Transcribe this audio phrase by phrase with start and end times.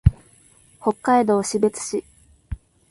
[0.81, 2.03] 北海道士別市